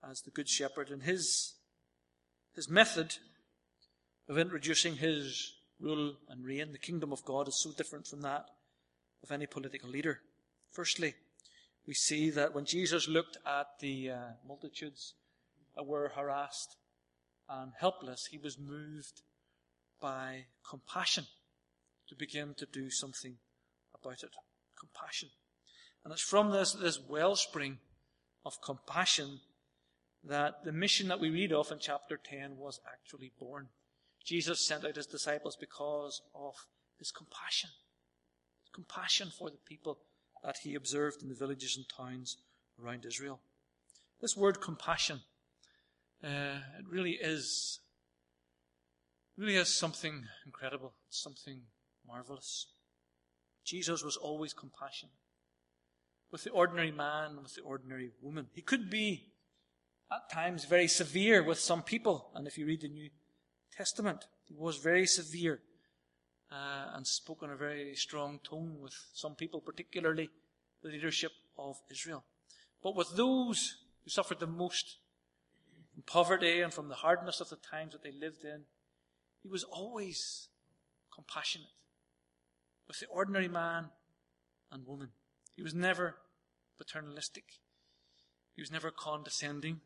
as 0.08 0.22
the 0.22 0.30
good 0.30 0.48
shepherd, 0.48 0.90
and 0.90 1.02
his, 1.02 1.54
his 2.54 2.68
method 2.68 3.16
of 4.28 4.38
introducing 4.38 4.96
his 4.96 5.52
rule 5.78 6.14
and 6.28 6.44
reign, 6.44 6.72
the 6.72 6.78
kingdom 6.78 7.12
of 7.12 7.24
God, 7.24 7.48
is 7.48 7.60
so 7.60 7.72
different 7.72 8.06
from 8.06 8.22
that 8.22 8.46
of 9.22 9.30
any 9.30 9.46
political 9.46 9.90
leader. 9.90 10.20
Firstly, 10.72 11.14
we 11.86 11.94
see 11.94 12.30
that 12.30 12.54
when 12.54 12.64
Jesus 12.64 13.08
looked 13.08 13.38
at 13.46 13.66
the 13.80 14.10
uh, 14.10 14.18
multitudes 14.46 15.14
that 15.74 15.86
were 15.86 16.12
harassed 16.14 16.76
and 17.48 17.72
helpless, 17.78 18.28
he 18.30 18.38
was 18.38 18.58
moved 18.58 19.22
by 20.00 20.44
compassion 20.68 21.24
to 22.08 22.14
begin 22.14 22.54
to 22.54 22.66
do 22.66 22.90
something 22.90 23.36
about 24.00 24.22
it. 24.22 24.30
Compassion. 24.78 25.28
And 26.04 26.12
it's 26.12 26.22
from 26.22 26.50
this, 26.50 26.72
this 26.72 27.00
wellspring 27.00 27.78
of 28.44 28.62
compassion 28.64 29.40
that 30.24 30.64
the 30.64 30.72
mission 30.72 31.08
that 31.08 31.20
we 31.20 31.30
read 31.30 31.52
of 31.52 31.72
in 31.72 31.78
chapter 31.78 32.18
10 32.22 32.56
was 32.56 32.80
actually 32.86 33.32
born. 33.38 33.68
Jesus 34.24 34.66
sent 34.66 34.84
out 34.84 34.96
his 34.96 35.06
disciples 35.06 35.56
because 35.56 36.20
of 36.34 36.54
his 36.98 37.10
compassion. 37.10 37.70
Compassion 38.74 39.30
for 39.36 39.50
the 39.50 39.58
people 39.66 39.98
that 40.44 40.58
he 40.62 40.74
observed 40.74 41.22
in 41.22 41.28
the 41.28 41.34
villages 41.34 41.76
and 41.76 41.86
towns 41.88 42.36
around 42.82 43.04
Israel. 43.04 43.40
This 44.20 44.36
word 44.36 44.60
compassion, 44.60 45.20
uh, 46.22 46.60
it 46.78 46.86
really 46.88 47.12
is, 47.12 47.80
really 49.36 49.56
is 49.56 49.74
something 49.74 50.24
incredible, 50.44 50.92
something 51.08 51.62
marvelous. 52.06 52.66
Jesus 53.64 54.04
was 54.04 54.16
always 54.16 54.52
compassionate 54.52 55.14
with 56.30 56.44
the 56.44 56.50
ordinary 56.50 56.92
man 56.92 57.38
with 57.42 57.54
the 57.54 57.62
ordinary 57.62 58.10
woman. 58.22 58.46
He 58.52 58.62
could 58.62 58.90
be 58.90 59.29
at 60.12 60.30
times 60.30 60.64
very 60.64 60.88
severe 60.88 61.42
with 61.42 61.58
some 61.58 61.82
people, 61.82 62.30
and 62.34 62.46
if 62.46 62.58
you 62.58 62.66
read 62.66 62.80
the 62.80 62.88
New 62.88 63.10
Testament, 63.76 64.26
he 64.44 64.54
was 64.54 64.78
very 64.78 65.06
severe 65.06 65.60
uh, 66.50 66.94
and 66.94 67.06
spoke 67.06 67.42
in 67.42 67.50
a 67.50 67.56
very 67.56 67.94
strong 67.94 68.40
tone 68.42 68.76
with 68.80 68.94
some 69.14 69.34
people, 69.34 69.60
particularly 69.60 70.28
the 70.82 70.88
leadership 70.88 71.32
of 71.58 71.76
Israel. 71.90 72.24
But 72.82 72.96
with 72.96 73.16
those 73.16 73.76
who 74.02 74.10
suffered 74.10 74.40
the 74.40 74.46
most 74.46 74.96
from 75.94 76.02
poverty 76.02 76.60
and 76.60 76.72
from 76.72 76.88
the 76.88 76.96
hardness 76.96 77.40
of 77.40 77.50
the 77.50 77.56
times 77.56 77.92
that 77.92 78.02
they 78.02 78.12
lived 78.12 78.44
in, 78.44 78.62
he 79.42 79.48
was 79.48 79.64
always 79.64 80.48
compassionate 81.14 81.68
with 82.88 82.98
the 82.98 83.06
ordinary 83.06 83.48
man 83.48 83.90
and 84.72 84.86
woman. 84.86 85.10
He 85.54 85.62
was 85.62 85.74
never 85.74 86.16
paternalistic. 86.78 87.44
He 88.54 88.62
was 88.62 88.70
never 88.70 88.90
condescending. 88.90 89.80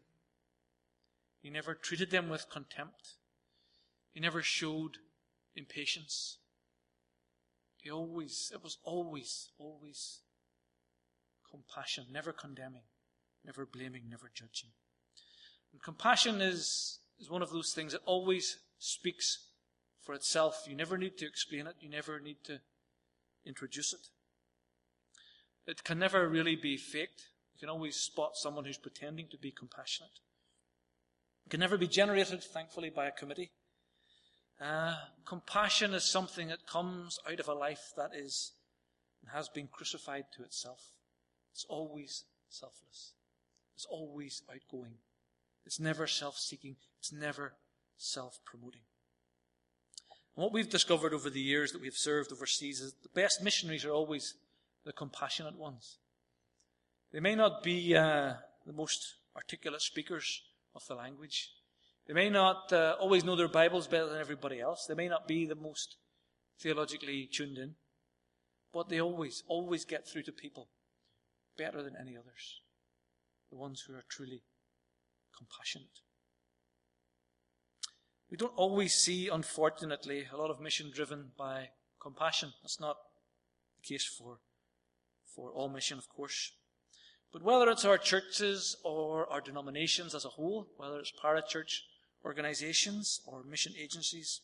He 1.44 1.50
never 1.50 1.74
treated 1.74 2.10
them 2.10 2.30
with 2.30 2.48
contempt. 2.48 3.16
He 4.12 4.18
never 4.18 4.40
showed 4.40 4.96
impatience. 5.54 6.38
He 7.76 7.90
always, 7.90 8.50
it 8.54 8.62
was 8.64 8.78
always, 8.82 9.50
always 9.58 10.20
compassion, 11.50 12.06
never 12.10 12.32
condemning, 12.32 12.84
never 13.44 13.66
blaming, 13.66 14.04
never 14.08 14.30
judging. 14.34 14.70
And 15.70 15.82
compassion 15.82 16.40
is, 16.40 17.00
is 17.20 17.28
one 17.28 17.42
of 17.42 17.50
those 17.50 17.74
things 17.74 17.92
that 17.92 18.00
always 18.06 18.60
speaks 18.78 19.50
for 20.00 20.14
itself. 20.14 20.64
You 20.66 20.74
never 20.74 20.96
need 20.96 21.18
to 21.18 21.26
explain 21.26 21.66
it. 21.66 21.76
You 21.78 21.90
never 21.90 22.20
need 22.20 22.38
to 22.44 22.60
introduce 23.44 23.92
it. 23.92 24.08
It 25.66 25.84
can 25.84 25.98
never 25.98 26.26
really 26.26 26.56
be 26.56 26.78
faked. 26.78 27.26
You 27.52 27.60
can 27.60 27.68
always 27.68 27.96
spot 27.96 28.38
someone 28.38 28.64
who's 28.64 28.78
pretending 28.78 29.28
to 29.30 29.36
be 29.36 29.50
compassionate. 29.50 30.20
It 31.46 31.50
can 31.50 31.60
never 31.60 31.76
be 31.76 31.88
generated, 31.88 32.42
thankfully, 32.42 32.90
by 32.90 33.06
a 33.06 33.12
committee. 33.12 33.50
Uh, 34.60 34.94
compassion 35.26 35.94
is 35.94 36.04
something 36.04 36.48
that 36.48 36.66
comes 36.66 37.18
out 37.30 37.40
of 37.40 37.48
a 37.48 37.54
life 37.54 37.92
that 37.96 38.10
is 38.14 38.52
and 39.20 39.30
has 39.32 39.48
been 39.48 39.68
crucified 39.68 40.24
to 40.36 40.42
itself. 40.42 40.80
It's 41.52 41.66
always 41.68 42.24
selfless. 42.48 43.12
It's 43.74 43.86
always 43.90 44.42
outgoing. 44.52 44.94
It's 45.66 45.80
never 45.80 46.06
self-seeking. 46.06 46.76
It's 46.98 47.12
never 47.12 47.54
self-promoting. 47.96 48.82
And 50.36 50.44
what 50.44 50.52
we've 50.52 50.68
discovered 50.68 51.14
over 51.14 51.30
the 51.30 51.40
years 51.40 51.72
that 51.72 51.80
we've 51.80 51.94
served 51.94 52.32
overseas 52.32 52.80
is 52.80 52.94
the 53.02 53.08
best 53.08 53.42
missionaries 53.42 53.84
are 53.84 53.92
always 53.92 54.34
the 54.84 54.92
compassionate 54.92 55.56
ones. 55.56 55.96
They 57.12 57.20
may 57.20 57.34
not 57.34 57.62
be 57.62 57.96
uh, 57.96 58.34
the 58.66 58.72
most 58.72 59.14
articulate 59.36 59.82
speakers 59.82 60.42
of 60.74 60.86
the 60.86 60.94
language. 60.94 61.50
They 62.06 62.14
may 62.14 62.28
not 62.28 62.72
uh, 62.72 62.96
always 63.00 63.24
know 63.24 63.36
their 63.36 63.48
Bibles 63.48 63.86
better 63.86 64.08
than 64.08 64.20
everybody 64.20 64.60
else. 64.60 64.86
They 64.86 64.94
may 64.94 65.08
not 65.08 65.26
be 65.26 65.46
the 65.46 65.54
most 65.54 65.96
theologically 66.60 67.28
tuned 67.32 67.58
in. 67.58 67.74
But 68.72 68.88
they 68.88 69.00
always, 69.00 69.42
always 69.46 69.84
get 69.84 70.06
through 70.06 70.24
to 70.24 70.32
people 70.32 70.68
better 71.56 71.82
than 71.82 71.94
any 71.98 72.16
others. 72.16 72.60
The 73.50 73.56
ones 73.56 73.84
who 73.86 73.94
are 73.94 74.04
truly 74.08 74.42
compassionate. 75.36 76.00
We 78.30 78.36
don't 78.36 78.52
always 78.56 78.94
see, 78.94 79.28
unfortunately, 79.28 80.26
a 80.32 80.36
lot 80.36 80.50
of 80.50 80.60
mission 80.60 80.90
driven 80.92 81.30
by 81.38 81.68
compassion. 82.02 82.52
That's 82.62 82.80
not 82.80 82.96
the 83.76 83.86
case 83.86 84.04
for, 84.04 84.38
for 85.24 85.52
all 85.52 85.68
mission, 85.68 85.98
of 85.98 86.08
course. 86.08 86.52
But 87.34 87.42
whether 87.42 87.68
it's 87.68 87.84
our 87.84 87.98
churches 87.98 88.76
or 88.84 89.26
our 89.28 89.40
denominations 89.40 90.14
as 90.14 90.24
a 90.24 90.28
whole, 90.28 90.68
whether 90.76 91.00
it's 91.00 91.10
parachurch 91.10 91.80
organizations 92.24 93.22
or 93.26 93.42
mission 93.42 93.72
agencies, 93.76 94.40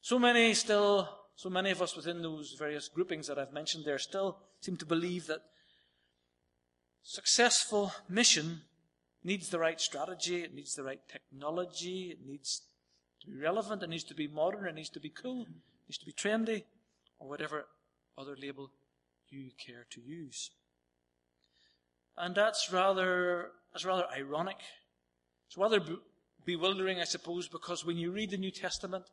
so 0.00 0.18
many 0.18 0.52
still, 0.54 1.08
so 1.36 1.48
many 1.48 1.70
of 1.70 1.80
us 1.80 1.94
within 1.94 2.20
those 2.20 2.56
various 2.58 2.88
groupings 2.88 3.28
that 3.28 3.38
I've 3.38 3.52
mentioned 3.52 3.84
there 3.84 4.00
still 4.00 4.38
seem 4.60 4.76
to 4.78 4.84
believe 4.84 5.28
that 5.28 5.42
successful 7.04 7.92
mission 8.08 8.62
needs 9.22 9.48
the 9.50 9.60
right 9.60 9.80
strategy, 9.80 10.42
it 10.42 10.52
needs 10.52 10.74
the 10.74 10.82
right 10.82 11.00
technology, 11.08 12.10
it 12.10 12.26
needs 12.26 12.62
to 13.20 13.28
be 13.28 13.38
relevant, 13.38 13.84
it 13.84 13.88
needs 13.88 14.02
to 14.02 14.16
be 14.16 14.26
modern, 14.26 14.66
it 14.66 14.74
needs 14.74 14.90
to 14.90 15.00
be 15.00 15.10
cool, 15.10 15.42
it 15.42 15.48
needs 15.88 15.98
to 15.98 16.06
be 16.06 16.12
trendy, 16.12 16.64
or 17.20 17.28
whatever 17.28 17.66
other 18.18 18.34
label 18.36 18.72
you 19.28 19.50
care 19.64 19.86
to 19.90 20.00
use. 20.00 20.50
And 22.20 22.34
that's 22.34 22.70
rather, 22.72 23.52
that's 23.72 23.84
rather 23.84 24.04
ironic. 24.14 24.58
It's 25.48 25.56
rather 25.56 25.80
bewildering, 26.44 27.00
I 27.00 27.04
suppose, 27.04 27.48
because 27.48 27.84
when 27.84 27.96
you 27.96 28.12
read 28.12 28.30
the 28.30 28.36
New 28.36 28.50
Testament, 28.50 29.04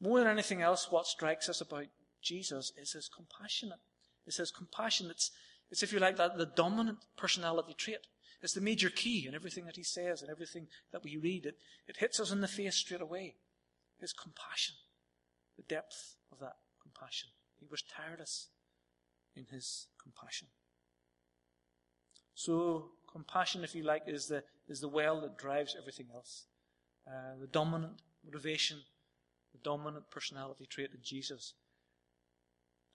more 0.00 0.18
than 0.18 0.28
anything 0.28 0.62
else, 0.62 0.90
what 0.90 1.06
strikes 1.06 1.48
us 1.48 1.60
about 1.60 1.86
Jesus 2.22 2.72
is 2.80 2.92
his 2.92 3.08
compassionate. 3.14 3.80
It's 4.26 4.36
his 4.36 4.50
compassion. 4.50 5.08
It's, 5.10 5.32
it's 5.70 5.82
if 5.82 5.92
you 5.92 5.98
like, 5.98 6.16
that 6.16 6.38
the 6.38 6.46
dominant 6.46 6.98
personality 7.16 7.74
trait. 7.76 8.06
It's 8.42 8.54
the 8.54 8.60
major 8.60 8.88
key 8.88 9.26
in 9.26 9.34
everything 9.34 9.66
that 9.66 9.76
he 9.76 9.82
says 9.82 10.22
and 10.22 10.30
everything 10.30 10.68
that 10.92 11.04
we 11.04 11.16
read. 11.16 11.44
It, 11.44 11.56
it 11.86 11.98
hits 11.98 12.20
us 12.20 12.30
in 12.30 12.40
the 12.40 12.48
face 12.48 12.76
straight 12.76 13.02
away. 13.02 13.34
His 13.98 14.14
compassion. 14.14 14.76
The 15.56 15.62
depth 15.64 16.14
of 16.32 16.38
that 16.38 16.56
compassion. 16.80 17.28
He 17.58 17.66
was 17.70 17.82
tireless 17.82 18.48
in 19.36 19.46
his 19.50 19.88
compassion. 20.02 20.48
So, 22.34 22.90
compassion, 23.10 23.64
if 23.64 23.74
you 23.74 23.82
like, 23.82 24.02
is 24.06 24.26
the, 24.28 24.44
is 24.68 24.80
the 24.80 24.88
well 24.88 25.20
that 25.20 25.38
drives 25.38 25.76
everything 25.78 26.06
else. 26.14 26.46
Uh, 27.06 27.38
the 27.40 27.46
dominant 27.46 28.02
motivation, 28.24 28.78
the 29.52 29.58
dominant 29.62 30.10
personality 30.10 30.66
trait 30.68 30.90
in 30.92 31.00
Jesus 31.02 31.54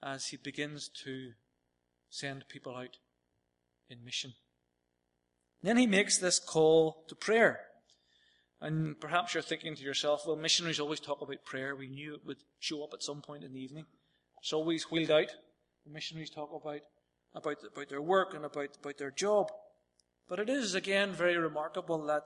as 0.04 0.28
he 0.28 0.38
begins 0.38 0.90
to 1.04 1.32
send 2.10 2.48
people 2.48 2.76
out 2.76 2.98
in 3.90 4.06
mission. 4.06 4.34
Then 5.62 5.78
he 5.78 5.88
makes 5.88 6.18
this 6.18 6.40
call 6.40 7.04
to 7.08 7.16
prayer. 7.16 7.62
And 8.62 9.00
perhaps 9.00 9.34
you're 9.34 9.44
thinking 9.44 9.76
to 9.76 9.84
yourself, 9.84 10.24
well, 10.26 10.36
missionaries 10.36 10.80
always 10.80 11.00
talk 11.00 11.22
about 11.22 11.44
prayer. 11.44 11.76
We 11.76 11.88
knew 11.88 12.14
it 12.14 12.26
would 12.26 12.38
show 12.60 12.84
up 12.84 12.92
at 12.94 13.04
some 13.04 13.22
point 13.22 13.44
in 13.44 13.54
the 13.54 13.60
evening. 13.60 13.86
It's 14.42 14.54
always 14.54 14.90
wheeled 14.92 15.12
out. 15.12 15.32
The 15.86 15.92
missionaries 15.92 16.30
talk 16.30 16.50
about, 16.54 16.82
about, 17.36 17.58
about 17.64 17.90
their 17.90 18.02
work 18.02 18.34
and 18.34 18.46
about, 18.46 18.70
about 18.82 18.98
their 18.98 19.12
job. 19.12 19.52
But 20.28 20.40
it 20.40 20.50
is, 20.50 20.74
again, 20.74 21.12
very 21.12 21.38
remarkable 21.38 22.04
that 22.08 22.24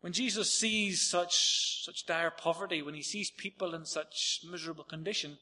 when 0.00 0.12
Jesus 0.12 0.52
sees 0.52 1.08
such, 1.08 1.84
such 1.84 2.06
dire 2.06 2.30
poverty, 2.30 2.82
when 2.82 2.94
he 2.94 3.02
sees 3.02 3.30
people 3.30 3.74
in 3.74 3.84
such 3.84 4.40
miserable 4.48 4.84
condition, 4.84 5.38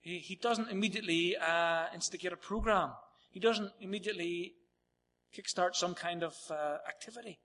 he, 0.00 0.18
he 0.18 0.34
doesn't 0.34 0.70
immediately 0.70 1.36
uh, 1.36 1.86
instigate 1.94 2.32
a 2.32 2.36
program. 2.36 2.90
He 3.30 3.40
doesn't 3.40 3.72
immediately 3.80 4.54
kickstart 5.36 5.74
some 5.74 5.94
kind 5.94 6.22
of 6.22 6.34
uh, 6.50 6.78
activity. 6.88 7.38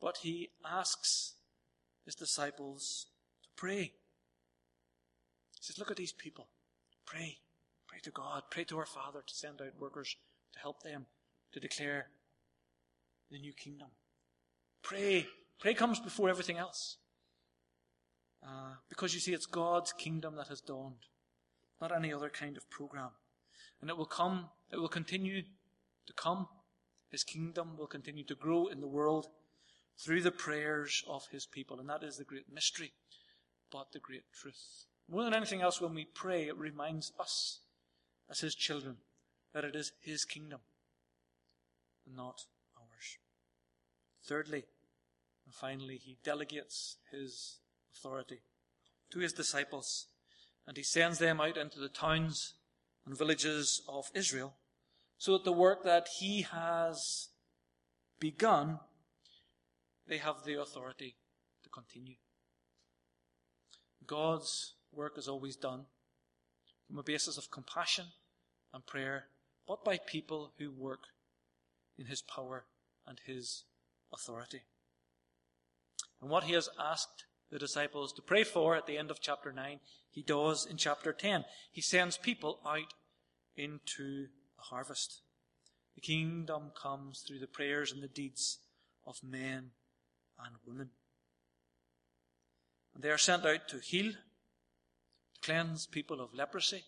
But 0.00 0.18
he 0.22 0.50
asks 0.64 1.34
his 2.04 2.14
disciples 2.14 3.06
to 3.42 3.48
pray. 3.56 3.92
He 5.52 5.60
says, 5.60 5.78
Look 5.78 5.90
at 5.90 5.96
these 5.96 6.12
people. 6.12 6.48
Pray. 7.04 7.38
Pray 7.96 8.02
to 8.02 8.10
God. 8.10 8.42
Pray 8.50 8.64
to 8.64 8.76
our 8.76 8.84
Father 8.84 9.22
to 9.26 9.34
send 9.34 9.62
out 9.62 9.80
workers 9.80 10.16
to 10.52 10.58
help 10.58 10.82
them 10.82 11.06
to 11.54 11.58
declare 11.58 12.08
the 13.30 13.38
new 13.38 13.54
kingdom. 13.54 13.88
Pray. 14.82 15.26
Pray 15.58 15.72
comes 15.72 15.98
before 15.98 16.28
everything 16.28 16.58
else. 16.58 16.98
Uh, 18.46 18.74
because 18.90 19.14
you 19.14 19.20
see, 19.20 19.32
it's 19.32 19.46
God's 19.46 19.94
kingdom 19.94 20.36
that 20.36 20.48
has 20.48 20.60
dawned, 20.60 21.06
not 21.80 21.90
any 21.90 22.12
other 22.12 22.28
kind 22.28 22.58
of 22.58 22.68
program. 22.68 23.12
And 23.80 23.88
it 23.88 23.96
will 23.96 24.04
come, 24.04 24.50
it 24.70 24.76
will 24.76 24.88
continue 24.88 25.40
to 26.06 26.12
come. 26.12 26.48
His 27.10 27.24
kingdom 27.24 27.78
will 27.78 27.86
continue 27.86 28.24
to 28.24 28.34
grow 28.34 28.66
in 28.66 28.82
the 28.82 28.86
world 28.86 29.28
through 29.98 30.20
the 30.20 30.30
prayers 30.30 31.02
of 31.08 31.28
his 31.32 31.46
people. 31.46 31.80
And 31.80 31.88
that 31.88 32.02
is 32.02 32.18
the 32.18 32.24
great 32.24 32.52
mystery, 32.52 32.92
but 33.72 33.92
the 33.92 34.00
great 34.00 34.24
truth. 34.38 34.84
More 35.08 35.24
than 35.24 35.32
anything 35.32 35.62
else, 35.62 35.80
when 35.80 35.94
we 35.94 36.04
pray, 36.04 36.46
it 36.48 36.58
reminds 36.58 37.12
us 37.18 37.60
as 38.30 38.40
his 38.40 38.54
children 38.54 38.96
that 39.52 39.64
it 39.64 39.74
is 39.74 39.92
his 40.00 40.24
kingdom 40.24 40.60
and 42.06 42.16
not 42.16 42.42
ours. 42.76 43.18
Thirdly, 44.24 44.64
and 45.44 45.54
finally, 45.54 45.96
he 45.96 46.18
delegates 46.24 46.96
his 47.10 47.58
authority 47.94 48.40
to 49.10 49.20
his 49.20 49.32
disciples 49.32 50.06
and 50.66 50.76
he 50.76 50.82
sends 50.82 51.18
them 51.18 51.40
out 51.40 51.56
into 51.56 51.78
the 51.78 51.88
towns 51.88 52.54
and 53.04 53.16
villages 53.16 53.82
of 53.88 54.10
Israel 54.14 54.54
so 55.18 55.32
that 55.32 55.44
the 55.44 55.52
work 55.52 55.84
that 55.84 56.08
he 56.18 56.42
has 56.42 57.28
begun, 58.18 58.80
they 60.08 60.18
have 60.18 60.44
the 60.44 60.60
authority 60.60 61.16
to 61.62 61.68
continue. 61.68 62.16
God's 64.06 64.74
work 64.92 65.16
is 65.16 65.28
always 65.28 65.56
done 65.56 65.86
from 66.86 66.98
a 66.98 67.02
basis 67.02 67.36
of 67.36 67.50
compassion 67.50 68.06
and 68.72 68.86
prayer, 68.86 69.26
but 69.66 69.84
by 69.84 69.98
people 69.98 70.52
who 70.58 70.70
work 70.70 71.04
in 71.98 72.06
His 72.06 72.22
power 72.22 72.64
and 73.06 73.20
His 73.26 73.64
authority. 74.12 74.62
And 76.20 76.30
what 76.30 76.44
He 76.44 76.54
has 76.54 76.68
asked 76.78 77.24
the 77.50 77.58
disciples 77.58 78.12
to 78.12 78.22
pray 78.22 78.44
for 78.44 78.76
at 78.76 78.86
the 78.86 78.98
end 78.98 79.10
of 79.10 79.20
chapter 79.20 79.52
9, 79.52 79.80
He 80.10 80.22
does 80.22 80.66
in 80.66 80.76
chapter 80.76 81.12
10. 81.12 81.44
He 81.72 81.80
sends 81.80 82.16
people 82.16 82.60
out 82.66 82.94
into 83.56 84.26
the 84.56 84.62
harvest. 84.62 85.22
The 85.94 86.00
kingdom 86.00 86.72
comes 86.80 87.20
through 87.20 87.38
the 87.38 87.46
prayers 87.46 87.92
and 87.92 88.02
the 88.02 88.08
deeds 88.08 88.58
of 89.06 89.22
men 89.22 89.70
and 90.38 90.56
women. 90.66 90.90
And 92.94 93.02
they 93.02 93.10
are 93.10 93.18
sent 93.18 93.44
out 93.44 93.68
to 93.68 93.78
heal, 93.78 94.12
cleanse 95.46 95.86
people 95.86 96.20
of 96.20 96.34
leprosy. 96.34 96.82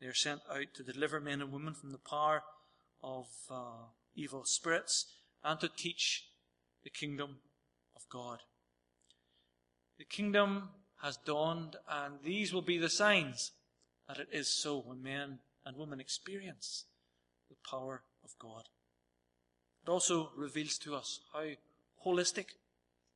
They 0.00 0.06
are 0.06 0.14
sent 0.14 0.40
out 0.48 0.72
to 0.74 0.84
deliver 0.84 1.20
men 1.20 1.42
and 1.42 1.52
women 1.52 1.74
from 1.74 1.90
the 1.90 1.98
power 1.98 2.44
of 3.02 3.26
uh, 3.50 3.88
evil 4.14 4.44
spirits 4.44 5.06
and 5.42 5.58
to 5.58 5.68
teach 5.68 6.26
the 6.84 6.90
kingdom 6.90 7.38
of 7.96 8.02
God. 8.08 8.38
The 9.98 10.04
kingdom 10.04 10.68
has 11.02 11.16
dawned, 11.16 11.74
and 11.90 12.14
these 12.24 12.52
will 12.52 12.62
be 12.62 12.78
the 12.78 12.88
signs 12.88 13.50
that 14.06 14.18
it 14.18 14.28
is 14.32 14.48
so 14.48 14.78
when 14.78 15.02
men 15.02 15.40
and 15.66 15.76
women 15.76 15.98
experience 15.98 16.84
the 17.50 17.56
power 17.68 18.02
of 18.22 18.30
God. 18.38 18.62
It 19.84 19.90
also 19.90 20.30
reveals 20.36 20.78
to 20.78 20.94
us 20.94 21.18
how 21.32 21.46
holistic 22.06 22.46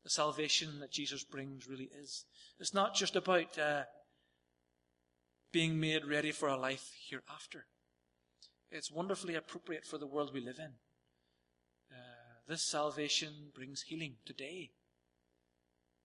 the 0.02 0.10
salvation 0.10 0.80
that 0.80 0.90
Jesus 0.90 1.22
brings 1.22 1.68
really 1.68 1.88
is. 2.02 2.24
It's 2.58 2.74
not 2.74 2.96
just 2.96 3.14
about 3.14 3.56
uh, 3.56 3.82
being 5.52 5.78
made 5.78 6.06
ready 6.06 6.32
for 6.32 6.48
a 6.48 6.56
life 6.56 6.90
hereafter. 7.08 7.66
It's 8.70 8.90
wonderfully 8.90 9.34
appropriate 9.34 9.84
for 9.84 9.98
the 9.98 10.06
world 10.06 10.32
we 10.32 10.40
live 10.40 10.58
in. 10.58 10.72
Uh, 11.92 12.40
this 12.48 12.62
salvation 12.62 13.50
brings 13.54 13.82
healing 13.82 14.14
today. 14.24 14.70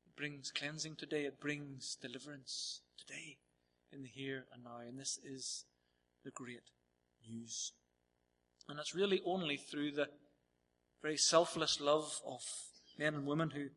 It 0.05 0.15
brings 0.17 0.51
cleansing 0.51 0.97
today. 0.97 1.23
It 1.23 1.39
brings 1.39 1.97
deliverance 2.01 2.81
today 2.97 3.38
in 3.93 4.03
the 4.03 4.10
here 4.10 4.45
and 4.53 4.65
now. 4.65 4.79
And 4.86 4.99
this 4.99 5.17
is 5.23 5.63
the 6.25 6.31
great 6.31 6.69
news. 7.27 7.71
And 8.67 8.79
it's 8.79 8.93
really 8.93 9.21
only 9.25 9.55
through 9.55 9.91
the 9.91 10.10
very 11.01 11.17
selfless 11.17 11.79
love 11.79 12.19
of 12.27 12.41
men 12.99 13.15
and 13.15 13.25
women 13.25 13.51
who 13.51 13.67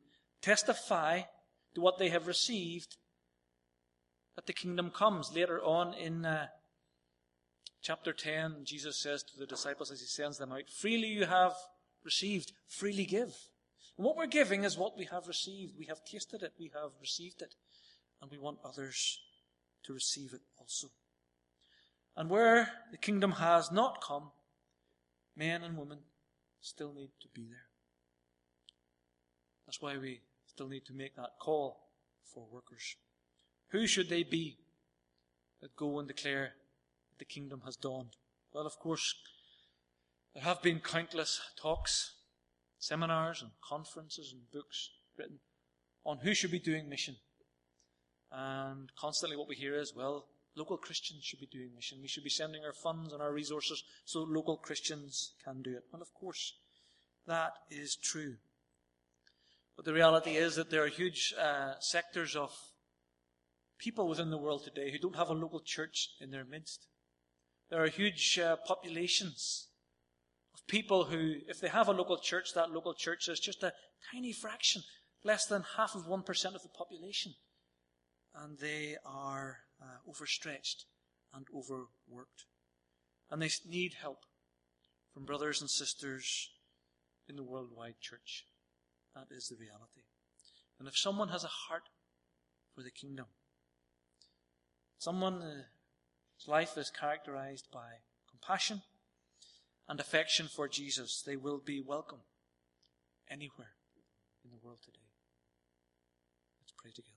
testify 0.43 1.21
to 1.77 1.81
what 1.81 1.99
they 1.99 2.09
have 2.09 2.27
received 2.27 2.97
that 4.37 4.47
the 4.47 4.53
kingdom 4.53 4.91
comes. 4.91 5.35
Later 5.35 5.63
on 5.63 5.95
in 5.95 6.25
uh, 6.25 6.47
chapter 7.83 8.13
10, 8.13 8.65
Jesus 8.65 8.97
says 8.97 9.23
to 9.23 9.39
the 9.39 9.47
disciples 9.47 9.91
as 9.91 10.01
he 10.01 10.07
sends 10.07 10.39
them 10.39 10.53
out, 10.53 10.71
Freely 10.71 11.09
you 11.09 11.27
have 11.27 11.55
received, 12.05 12.53
freely 12.67 13.05
give. 13.05 13.35
And 13.97 14.07
what 14.07 14.17
we're 14.17 14.27
giving 14.27 14.65
is 14.65 14.79
what 14.79 14.97
we 14.97 15.07
have 15.07 15.27
received. 15.27 15.75
We 15.79 15.87
have 15.87 16.05
tasted 16.05 16.43
it, 16.43 16.53
we 16.59 16.71
have 16.75 16.91
received 17.01 17.43
it, 17.43 17.55
and 18.21 18.31
we 18.31 18.39
want 18.39 18.59
others 18.65 19.21
to 19.85 19.93
receive 19.93 20.33
it 20.33 20.43
also. 20.59 20.89
And 22.17 22.29
where 22.29 22.71
the 22.91 22.99
kingdom 22.99 23.33
has 23.33 23.71
not 23.71 24.03
come, 24.03 24.31
men 25.37 25.63
and 25.63 25.77
women 25.77 25.99
still 26.61 26.93
need 26.93 27.11
to 27.21 27.29
be 27.29 27.47
there. 27.49 27.67
That's 29.67 29.81
why 29.81 29.97
we 29.99 30.21
still 30.47 30.69
need 30.69 30.85
to 30.87 30.93
make 30.93 31.17
that 31.17 31.39
call 31.39 31.79
for 32.25 32.47
workers. 32.51 32.97
Who 33.71 33.87
should 33.87 34.09
they 34.09 34.23
be 34.23 34.59
that 35.61 35.77
go 35.77 35.99
and 35.99 36.09
declare 36.09 36.53
that 37.09 37.19
the 37.19 37.25
kingdom 37.25 37.63
has 37.65 37.77
dawned? 37.77 38.17
Well, 38.53 38.67
of 38.67 38.79
course, 38.79 39.15
there 40.35 40.43
have 40.43 40.63
been 40.63 40.81
countless 40.81 41.41
talks, 41.61 42.15
seminars, 42.79 43.43
and 43.43 43.53
conferences 43.63 44.33
and 44.33 44.51
books 44.53 44.91
written 45.17 45.39
on 46.05 46.19
who 46.19 46.35
should 46.35 46.51
be 46.51 46.59
doing 46.59 46.89
mission. 46.89 47.17
And 48.33 48.91
constantly 48.99 49.37
what 49.37 49.49
we 49.49 49.57
hear 49.57 49.79
is, 49.79 49.93
well, 49.95 50.27
local 50.57 50.77
Christians 50.77 51.25
should 51.25 51.41
be 51.41 51.47
doing 51.47 51.71
mission. 51.75 51.99
We 52.03 52.09
should 52.09 52.25
be 52.25 52.31
sending 52.31 52.65
our 52.65 52.73
funds 52.73 53.13
and 53.13 53.23
our 53.23 53.33
resources 53.33 53.85
so 54.05 54.23
local 54.23 54.57
Christians 54.57 55.33
can 55.45 55.63
do 55.63 55.77
it. 55.77 55.85
Well, 55.93 56.03
of 56.03 56.13
course, 56.15 56.55
that 57.27 57.53
is 57.71 57.97
true. 57.97 58.37
But 59.77 59.85
the 59.85 59.93
reality 59.93 60.33
is 60.33 60.57
that 60.57 60.71
there 60.71 60.83
are 60.85 60.89
huge 60.89 61.35
uh, 61.41 61.75
sectors 61.81 62.35
of 62.35 62.53
people 63.81 64.07
within 64.07 64.31
the 64.31 64.39
world 64.39 64.63
today 64.63 64.91
who 64.91 64.99
don't 64.99 65.17
have 65.17 65.31
a 65.31 65.35
local 65.35 65.61
church 65.61 66.11
in 66.21 66.31
their 66.31 66.45
midst. 66.45 66.87
There 67.71 67.83
are 67.83 67.89
huge 67.89 68.39
uh, 68.39 68.57
populations 68.67 69.69
of 70.55 70.67
people 70.67 71.05
who, 71.05 71.37
if 71.49 71.61
they 71.61 71.69
have 71.69 71.89
a 71.89 71.93
local 71.93 72.19
church, 72.19 72.53
that 72.55 72.71
local 72.71 72.95
church 72.95 73.29
is 73.29 73.41
just 73.41 73.63
a 73.63 73.73
tiny 74.13 74.33
fraction, 74.33 74.83
less 75.25 75.47
than 75.47 75.65
half 75.77 75.95
of 75.95 76.07
1% 76.07 76.55
of 76.55 76.63
the 76.63 76.69
population. 76.69 77.33
And 78.35 78.59
they 78.59 78.97
are 79.05 79.59
uh, 79.81 80.09
overstretched 80.09 80.85
and 81.35 81.47
overworked. 81.55 82.45
And 83.31 83.41
they 83.41 83.51
need 83.67 83.95
help 84.01 84.25
from 85.15 85.25
brothers 85.25 85.61
and 85.61 85.71
sisters 85.71 86.51
in 87.29 87.37
the 87.37 87.45
worldwide 87.45 88.01
church. 88.01 88.45
That 89.15 89.29
is 89.35 89.49
the 89.49 89.57
reality. 89.57 90.03
And 90.79 90.87
if 90.87 90.99
someone 90.99 91.29
has 91.29 91.45
a 91.45 91.49
heart 91.49 91.85
for 92.75 92.83
the 92.83 92.91
kingdom, 92.91 93.27
someone's 95.01 95.43
uh, 95.43 95.63
whose 96.37 96.47
life 96.47 96.77
is 96.77 96.91
characterized 96.91 97.67
by 97.73 97.89
compassion 98.31 98.83
and 99.89 99.99
affection 99.99 100.47
for 100.47 100.69
Jesus, 100.69 101.23
they 101.27 101.37
will 101.37 101.59
be 101.59 101.81
welcome 101.81 102.21
anywhere 103.29 103.73
in 104.45 104.51
the 104.51 104.59
world 104.63 104.79
today. 104.85 104.99
Let's 106.61 106.75
pray 106.77 106.91
together. 106.91 107.17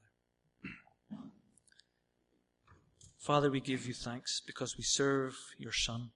Father, 3.20 3.52
we 3.52 3.60
give 3.60 3.86
you 3.86 3.94
thanks 3.94 4.42
because 4.46 4.78
we 4.78 4.84
serve 4.84 5.36
your 5.58 5.72
Son, 5.74 6.12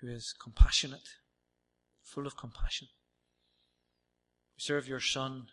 who 0.00 0.08
is 0.08 0.34
compassionate, 0.42 1.08
full 2.02 2.26
of 2.26 2.36
compassion. 2.36 2.88
We 4.56 4.60
serve 4.60 4.88
your 4.88 5.00
Son, 5.00 5.46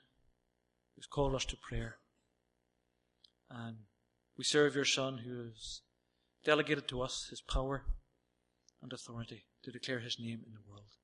who's 0.95 1.05
called 1.05 1.35
us 1.35 1.45
to 1.45 1.55
prayer. 1.57 1.97
And 3.49 3.77
we 4.39 4.45
serve 4.45 4.73
your 4.73 4.85
Son, 4.85 5.17
who 5.17 5.43
has 5.43 5.81
delegated 6.45 6.87
to 6.87 7.01
us 7.01 7.27
his 7.29 7.41
power 7.41 7.83
and 8.81 8.93
authority 8.93 9.43
to 9.61 9.69
declare 9.69 9.99
his 9.99 10.17
name 10.17 10.39
in 10.47 10.53
the 10.53 10.61
world. 10.65 10.95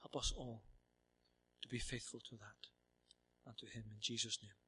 Help 0.00 0.16
us 0.16 0.32
all 0.34 0.62
to 1.60 1.68
be 1.68 1.78
faithful 1.78 2.20
to 2.20 2.34
that 2.36 2.70
and 3.46 3.58
to 3.58 3.66
him 3.66 3.84
in 3.90 3.98
Jesus' 4.00 4.38
name. 4.42 4.61